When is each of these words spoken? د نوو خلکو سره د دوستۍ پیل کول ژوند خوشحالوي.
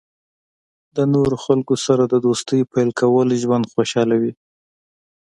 د 0.95 0.97
نوو 1.11 1.35
خلکو 1.45 1.75
سره 1.85 2.03
د 2.07 2.15
دوستۍ 2.25 2.59
پیل 2.71 2.89
کول 2.99 3.27
ژوند 3.43 3.65
خوشحالوي. 3.73 4.33